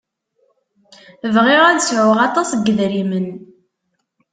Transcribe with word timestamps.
Bɣiɣ 1.35 1.63
ad 1.67 1.79
sɛuɣ 1.87 2.17
aṭas 2.27 2.49
n 2.53 2.59
yedrimen. 2.65 3.27